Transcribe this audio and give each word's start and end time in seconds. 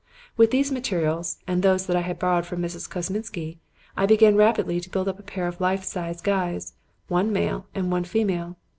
With 0.35 0.49
these 0.49 0.71
materials, 0.71 1.37
and 1.45 1.61
those 1.61 1.85
that 1.85 1.95
I 1.95 2.01
had 2.01 2.17
borrowed 2.17 2.47
from 2.47 2.59
Mrs. 2.59 2.89
Kosminsky, 2.89 3.59
I 3.95 4.07
began 4.07 4.35
rapidly 4.35 4.79
to 4.79 4.89
build 4.89 5.07
up 5.07 5.19
a 5.19 5.21
pair 5.21 5.45
of 5.45 5.61
life 5.61 5.83
sized 5.83 6.23
guys 6.23 6.73
one 7.07 7.31
male 7.31 7.67
and 7.75 7.91
one 7.91 8.05
female. 8.05 8.57